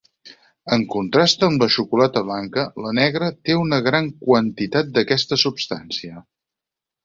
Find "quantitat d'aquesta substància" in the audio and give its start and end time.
4.31-6.27